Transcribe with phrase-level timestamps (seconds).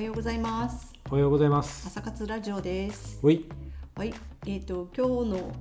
[0.00, 0.94] おはようございます。
[1.10, 1.86] おはようございます。
[1.86, 3.20] 朝活ラジオです。
[3.22, 3.44] おい、
[3.94, 4.14] はい、
[4.46, 5.52] えっ、と今日の、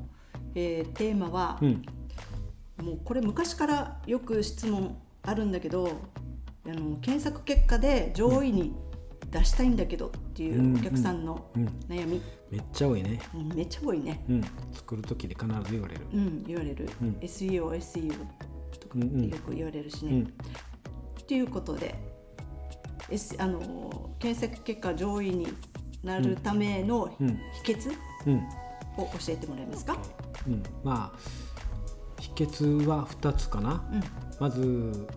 [0.56, 1.86] えーテーマは、うん、
[2.82, 5.92] もうこれ昔からよく質問あるんだけど、
[6.66, 8.74] あの検索結果で上位に
[9.30, 13.20] 出したいんだけどっていうお客さんのうん、悩み、めっちゃ多いね。
[13.36, 14.24] うんめっちゃ多いね。
[14.30, 16.02] うん、作る時で必ず言われる。
[16.14, 18.14] うん、言われる、うん SEO、SEO
[18.80, 20.12] とかよく言われるしね。
[20.14, 20.34] うん、
[21.28, 22.09] ということで、
[23.38, 25.48] あの検索結果上位に
[26.04, 27.28] なるためのうん、
[27.64, 27.92] 秘訣
[28.26, 28.38] うん、
[28.98, 29.98] を教えてもらえますか、
[30.48, 31.20] うん、まあ
[32.20, 33.84] 秘訣は二つかな。
[33.92, 34.04] うん。
[34.40, 35.08] まず、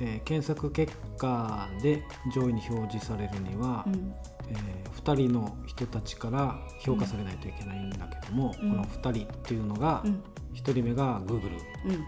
[0.00, 2.02] えー検索結果で
[2.34, 4.14] 上位に表示されるには、うん。
[4.48, 8.70] えー二人の人たちから評価されないといけないんだけども、うん。
[8.70, 10.22] この二人っていうのがうん。
[10.52, 12.04] 一、人目が Google うん。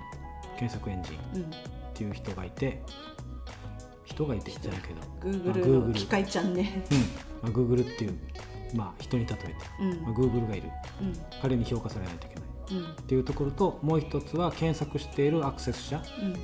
[0.59, 1.51] 検索エンジンっうん。
[1.95, 2.83] ていう人がいて
[4.13, 6.85] 人がいてじゃないけど、Google の機械ちゃんね。
[6.91, 6.99] うん。
[6.99, 7.05] ま
[7.45, 8.19] あ、Google っていう、
[8.75, 9.47] まあ、人に例えて、
[9.81, 10.03] うん。
[10.03, 10.69] まあ、Google がいる。
[11.01, 11.13] うん。
[11.41, 12.45] 彼に評価されないといけない。
[12.85, 12.93] うん。
[12.93, 16.37] っていうところともう一つは検索しているアクセス者、うん。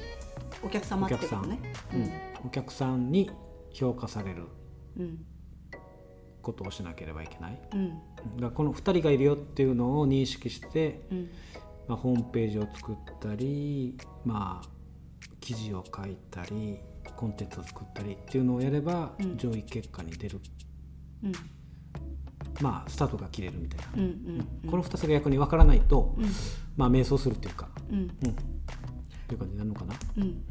[0.66, 1.58] お客様ってことね。
[1.92, 2.10] うん。
[2.47, 3.30] お客さんに
[3.72, 4.44] 評価される
[4.98, 5.19] うん。
[6.41, 7.60] ことをしなければいけない。
[7.75, 8.41] うん。
[8.41, 11.30] だこの2人がいるよっていうのを認識して、うん。
[11.86, 14.69] まあ、ホームページを作ったり、まあ、
[15.41, 16.78] 記事を書いたり
[17.19, 19.36] コンテンツを作ったりっていうのをやれば、うん。
[19.36, 20.41] 上位結果に出る。
[21.25, 21.33] うん。
[22.60, 24.06] まあスタートが切れるみたいな、うんう
[24.66, 26.27] んこの2つが逆に分からないと、うん。
[26.77, 27.98] まあ迷走するっていうか、うん。
[27.98, 28.28] うん、って
[29.33, 29.94] いう感じになるのかな？
[30.19, 30.44] うん。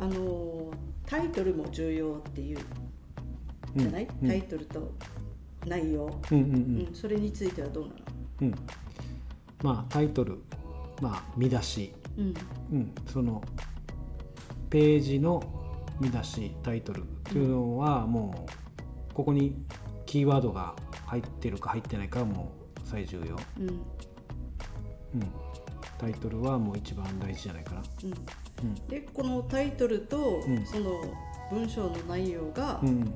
[0.00, 0.72] あのー
[1.04, 2.58] タイトルも重要っていう
[3.76, 4.28] じゃない、うん。
[4.28, 4.94] タイトルと
[5.66, 6.58] 内容、うんうんうう
[6.88, 7.96] んん、それについてはどうなの？
[8.40, 8.54] うん、
[9.62, 10.38] まあタイトル、
[11.02, 12.34] まあ、見出し、うん。
[12.72, 13.42] うん、その
[14.70, 15.42] ページの
[16.00, 18.46] 見出しタイトルっていうのはも
[19.10, 19.56] うここに
[20.04, 20.74] キーワードが
[21.06, 23.68] 入ってるか入ってないかはもう最重要、うん。
[23.68, 23.80] うん、
[25.98, 27.82] タイトルはもう一番大事じゃないかな。
[28.04, 28.10] うん。
[28.10, 28.74] うん。
[28.88, 30.64] でこのタイトルと、うん。
[30.66, 30.90] その
[31.50, 33.14] 文章の内容がうん。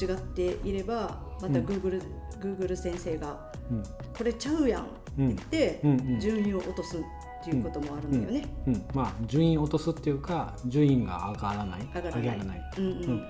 [0.00, 2.02] 違っていればまた Google,、
[2.40, 3.82] Google 先生がうん
[4.16, 5.80] 「これちゃうやん」って言って、
[6.20, 6.96] 順位を落とす
[7.44, 8.48] っていうこともあるんだよね。
[8.66, 11.80] うん、まあ順位落とすっていうか順位が上がらない。
[11.94, 12.46] 上がらない。
[12.46, 12.70] ない。
[12.78, 12.90] うんうん。
[12.90, 13.24] うん。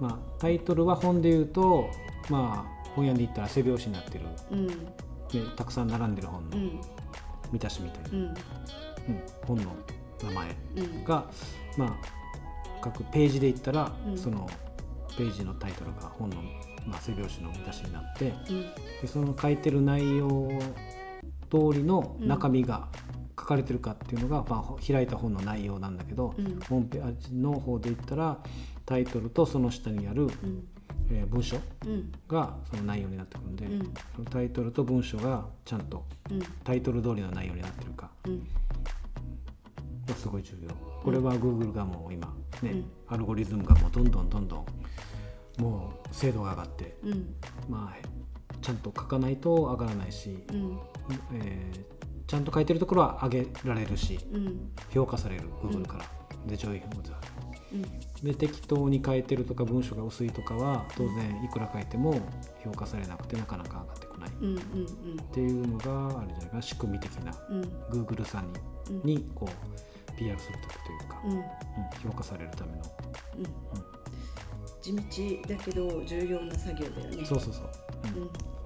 [0.00, 1.90] まあ、タイトルは本で言うと、
[2.30, 4.66] まあ、本屋で言ったら背表紙になってる、うん。
[4.66, 4.74] ね、
[5.56, 6.80] たくさん並んでる本のうん。
[7.52, 8.24] 見出しみたいな、うん。
[8.24, 8.34] うん。
[9.46, 9.64] 本の
[10.24, 11.04] 名前うん。
[11.04, 11.24] が、
[11.76, 11.96] まあ、
[12.80, 14.18] 各ページで言ったら、うん。
[14.18, 14.48] その
[15.16, 16.36] ページのタイトルが本の、
[16.86, 18.62] まあ、背表紙の見出しになってうん。
[19.02, 20.48] でその書いてる内容
[21.50, 22.88] 通りの中身が
[23.38, 26.58] 書かれてるかっていうのが、まあ、開いた本の内容なんだけど、うん。
[26.68, 28.38] ホームページの方で言ったら
[28.84, 30.66] タイトルとその下にある、うん。
[31.10, 31.56] えー文章
[31.86, 32.12] うん。
[32.26, 33.94] がその内容になってくるんで、うん。
[34.16, 36.40] そのタイトルと文章がちゃんとうん。
[36.64, 38.10] タイトル通りの内容になってるか。
[38.26, 38.46] うん。
[40.06, 40.70] がすごい重要。
[41.02, 42.84] これは Google がもう今ね、うん。
[43.08, 44.56] アルゴリズムがもうどんどんどんど
[45.58, 47.34] んもう精度が上がってうん。
[47.68, 48.08] まあ
[48.60, 50.78] ちゃんと書かないと上がらないし、うん。
[51.34, 51.97] えー
[52.28, 54.70] ちゃんと書いてるところは上げられるしうん。
[54.92, 56.04] 評価される Google から、
[56.46, 57.16] で上位表示さ
[57.72, 57.84] れる。
[58.22, 58.24] うん。
[58.24, 62.20] で適当に書いてるとか文章が薄いとかは当然いくら書いても
[62.62, 64.30] 評価されなくてなかなか上がってこない。
[64.30, 64.58] っうんう
[65.14, 65.18] ん。
[65.32, 67.62] ていうのがあれじゃないかな仕組み的なうん。
[68.04, 68.52] Google さん
[69.04, 71.30] に,、にこう PR する時というか、うん。
[71.30, 71.44] うんうん
[72.02, 72.82] 評価されるための、
[74.82, 77.24] 地道だけど重要な作業だよね。
[77.24, 77.70] そうそうそう、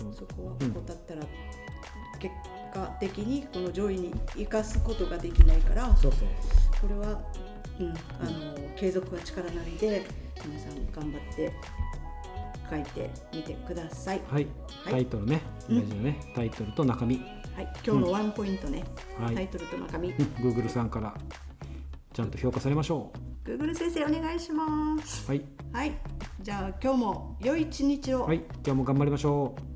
[0.02, 0.06] うん。
[0.08, 0.72] うん、そこはうん。
[0.72, 1.22] 怠ったら
[2.18, 2.34] 結
[2.72, 7.20] 果的にこの上位に生かすことができないからこれは、
[7.78, 10.06] うん、あの継続は力なりで
[10.46, 11.52] 皆さん頑張って
[12.70, 14.22] 書いてみてください。
[14.28, 14.46] はい、
[14.84, 14.92] はい。
[14.92, 15.42] タイトルね。
[15.68, 15.80] うん。
[15.80, 17.20] 大事だね、タイトルと中身、は
[17.62, 18.84] い、今日のワンポイントね、
[19.20, 19.34] はい。
[19.34, 21.14] タイトルと中身、う ん Google さんから
[22.12, 23.12] ちゃんと評価されましょ
[23.44, 25.24] Google 先生お願いします。
[25.26, 25.92] うはい、はい、
[26.40, 28.24] じゃあ今日も良い一日を。
[28.24, 29.71] はい、今日も頑張りましょう